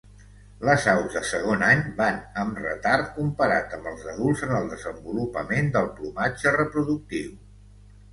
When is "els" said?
3.91-4.07